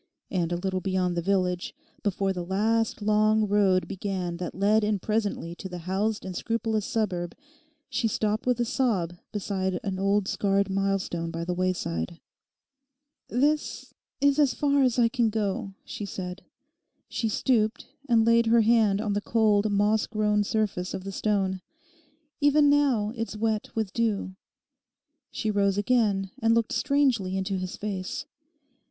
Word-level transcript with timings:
And 0.31 0.51
a 0.51 0.57
little 0.57 0.81
beyond 0.81 1.15
the 1.15 1.21
village, 1.21 1.75
before 2.01 2.33
the 2.33 2.43
last, 2.43 3.03
long 3.03 3.47
road 3.47 3.87
began 3.87 4.37
that 4.37 4.55
led 4.55 4.83
in 4.83 4.97
presently 4.97 5.53
to 5.53 5.69
the 5.69 5.77
housed 5.77 6.25
and 6.25 6.35
scrupulous 6.35 6.87
suburb, 6.87 7.35
she 7.87 8.07
stopped 8.07 8.47
with 8.47 8.59
a 8.59 8.65
sob 8.65 9.13
beside 9.31 9.79
an 9.83 9.99
old 9.99 10.27
scarred 10.27 10.71
milestone 10.71 11.29
by 11.29 11.45
the 11.45 11.53
wayside. 11.53 12.19
'This—is 13.29 14.39
as 14.39 14.55
far 14.55 14.81
as 14.81 14.97
I 14.97 15.07
can 15.07 15.29
go,' 15.29 15.75
she 15.85 16.05
said. 16.07 16.41
She 17.07 17.29
stooped, 17.29 17.85
and 18.09 18.25
laid 18.25 18.47
her 18.47 18.61
hand 18.61 19.01
on 19.01 19.13
the 19.13 19.21
cold 19.21 19.71
moss 19.71 20.07
grown 20.07 20.43
surface 20.43 20.95
of 20.95 21.03
the 21.03 21.11
stone. 21.11 21.61
'Even 22.39 22.71
now 22.71 23.11
it's 23.15 23.37
wet 23.37 23.69
with 23.75 23.93
dew.' 23.93 24.35
She 25.29 25.51
rose 25.51 25.77
again 25.77 26.31
and 26.41 26.55
looked 26.55 26.71
strangely 26.73 27.37
into 27.37 27.59
his 27.59 27.77
face. 27.77 28.25